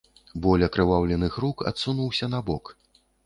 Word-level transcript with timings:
Боль 0.45 0.63
акрываўленых 0.67 1.37
рук 1.45 1.57
адсунуўся 1.73 2.31
набок. 2.35 2.75